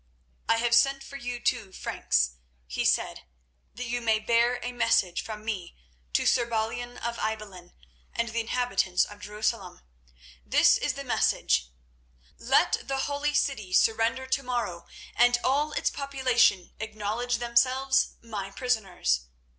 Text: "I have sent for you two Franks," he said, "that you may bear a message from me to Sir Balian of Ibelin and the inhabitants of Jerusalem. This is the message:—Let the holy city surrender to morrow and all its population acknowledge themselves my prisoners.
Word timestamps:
"I 0.49 0.57
have 0.57 0.73
sent 0.73 1.03
for 1.03 1.17
you 1.17 1.39
two 1.39 1.71
Franks," 1.71 2.31
he 2.65 2.83
said, 2.83 3.21
"that 3.75 3.85
you 3.85 4.01
may 4.01 4.17
bear 4.17 4.59
a 4.63 4.71
message 4.71 5.21
from 5.23 5.45
me 5.45 5.77
to 6.13 6.25
Sir 6.25 6.43
Balian 6.47 6.97
of 6.97 7.19
Ibelin 7.19 7.71
and 8.15 8.29
the 8.29 8.39
inhabitants 8.39 9.05
of 9.05 9.19
Jerusalem. 9.19 9.81
This 10.43 10.75
is 10.79 10.93
the 10.93 11.03
message:—Let 11.03 12.87
the 12.87 13.01
holy 13.01 13.35
city 13.35 13.73
surrender 13.73 14.25
to 14.25 14.41
morrow 14.41 14.87
and 15.15 15.37
all 15.43 15.71
its 15.73 15.91
population 15.91 16.73
acknowledge 16.79 17.37
themselves 17.37 18.13
my 18.23 18.49
prisoners. 18.49 19.25